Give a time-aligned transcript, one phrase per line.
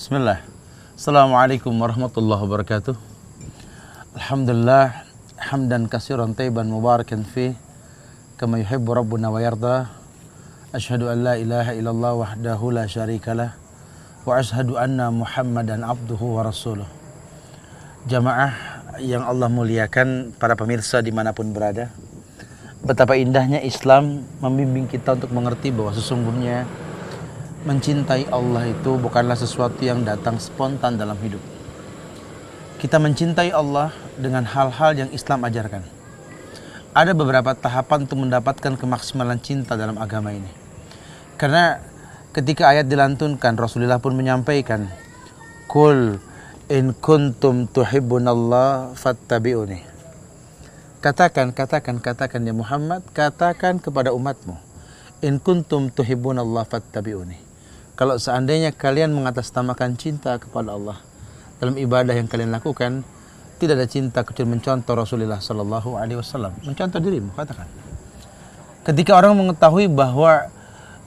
[0.00, 0.40] Bismillah.
[0.96, 2.96] Assalamualaikum warahmatullahi wabarakatuh.
[4.16, 5.04] Alhamdulillah
[5.36, 7.52] hamdan kasiran tayyiban mubarakan fi
[8.40, 9.92] kama yuhibbu rabbuna wa yarda.
[10.72, 13.52] Ashhadu an la ilaha illallah wahdahu la syarikalah
[14.24, 16.88] wa ashhadu anna Muhammadan abduhu wa rasuluh.
[18.08, 18.56] Jamaah
[19.04, 21.92] yang Allah muliakan para pemirsa di mana pun berada.
[22.80, 26.64] Betapa indahnya Islam membimbing kita untuk mengerti bahwa sesungguhnya
[27.60, 31.42] mencintai Allah itu bukanlah sesuatu yang datang spontan dalam hidup.
[32.80, 35.84] Kita mencintai Allah dengan hal-hal yang Islam ajarkan.
[36.96, 40.48] Ada beberapa tahapan untuk mendapatkan kemaksimalan cinta dalam agama ini.
[41.36, 41.84] Karena
[42.32, 44.88] ketika ayat dilantunkan Rasulullah pun menyampaikan,
[45.68, 46.16] "Kul
[46.72, 49.84] in kuntum tuhibbunallah fattabi'uni."
[51.04, 54.56] Katakan, katakan, katakan ya Muhammad, katakan kepada umatmu,
[55.20, 57.49] "In kuntum tuhibbunallah fattabi'uni."
[58.00, 60.96] Kalau seandainya kalian mengatasnamakan cinta kepada Allah
[61.60, 63.04] dalam ibadah yang kalian lakukan,
[63.60, 67.68] tidak ada cinta kecuali mencontoh Rasulullah Sallallahu Alaihi Wasallam, mencontoh dirimu, katakan.
[68.88, 70.48] Ketika orang mengetahui bahwa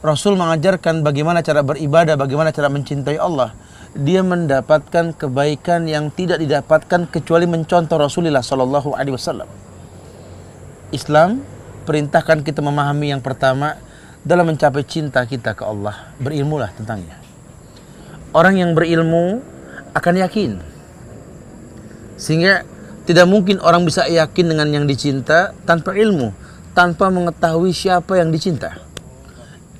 [0.05, 3.57] Rasul mengajarkan bagaimana cara beribadah, bagaimana cara mencintai Allah,
[3.97, 9.49] dia mendapatkan kebaikan yang tidak didapatkan kecuali mencontoh Rasulullah Sallallahu Alaihi Wasallam.
[10.93, 11.41] Islam
[11.89, 13.81] perintahkan kita memahami yang pertama
[14.23, 17.19] dalam mencapai cinta kita ke Allah, berilmulah tentangnya.
[18.31, 19.43] Orang yang berilmu
[19.93, 20.51] akan yakin.
[22.15, 22.63] Sehingga
[23.03, 26.31] tidak mungkin orang bisa yakin dengan yang dicinta tanpa ilmu,
[26.71, 28.79] tanpa mengetahui siapa yang dicinta.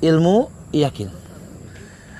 [0.04, 1.08] Ilmu yakin.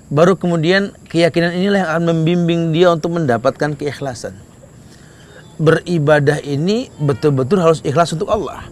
[0.09, 4.37] Baru kemudian keyakinan inilah yang akan membimbing dia untuk mendapatkan keikhlasan.
[5.61, 8.65] Beribadah ini betul-betul harus ikhlas untuk Allah.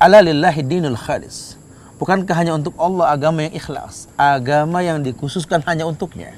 [0.00, 1.59] Ala lillahi dinul khalis.
[2.00, 6.32] Bukankah hanya untuk Allah agama yang ikhlas, agama yang dikhususkan hanya untuknya,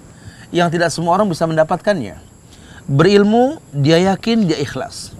[0.50, 2.18] yang tidak semua orang bisa mendapatkannya.
[2.90, 5.14] Berilmu, dia yakin, dia ikhlas.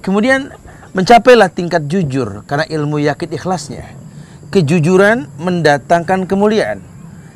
[0.00, 0.56] Kemudian
[0.96, 3.84] mencapailah tingkat jujur karena ilmu yakin ikhlasnya.
[4.48, 6.80] Kejujuran mendatangkan kemuliaan.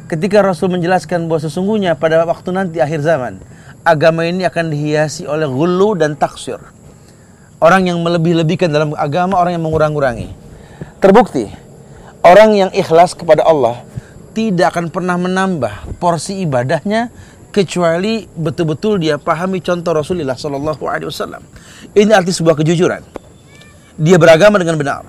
[0.09, 3.44] Ketika Rasul menjelaskan bahwa sesungguhnya pada waktu nanti akhir zaman,
[3.84, 6.65] agama ini akan dihiasi oleh gulu dan taksir.
[7.60, 10.32] Orang yang melebih-lebihkan dalam agama, orang yang mengurang-urangi.
[11.00, 11.66] Terbukti,
[12.26, 13.87] orang yang ikhlas kepada Allah
[14.34, 17.09] tidak akan pernah menambah porsi ibadahnya
[17.54, 21.41] kecuali betul-betul dia pahami contoh Rasulullah Shallallahu Alaihi Wasallam.
[21.97, 23.00] Ini arti sebuah kejujuran.
[23.97, 25.03] Dia beragama dengan benar.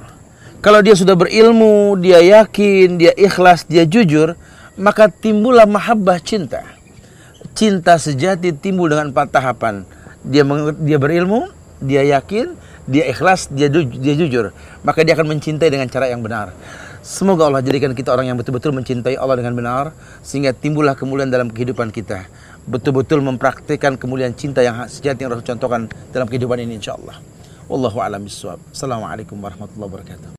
[0.63, 4.39] Kalau dia sudah berilmu, dia yakin, dia ikhlas, dia jujur,
[4.79, 6.63] maka timbullah mahabbah cinta.
[7.51, 9.83] Cinta sejati timbul dengan empat tahapan.
[10.23, 10.47] Dia
[10.79, 11.51] dia berilmu,
[11.83, 12.55] dia yakin,
[12.87, 14.55] dia ikhlas, dia dia jujur,
[14.87, 16.55] maka dia akan mencintai dengan cara yang benar.
[17.05, 21.49] Semoga Allah jadikan kita orang yang betul-betul mencintai Allah dengan benar sehingga timbullah kemuliaan dalam
[21.49, 22.27] kehidupan kita.
[22.67, 27.19] Betul-betul mempraktikkan kemuliaan cinta yang sejati yang Rasul contohkan dalam kehidupan ini insyaallah.
[27.67, 28.59] Wallahu a'lam bishawab.
[28.71, 30.36] Assalamualaikum warahmatullahi wabarakatuh.